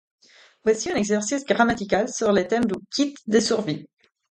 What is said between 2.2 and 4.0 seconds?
le thème du "Kit de survie".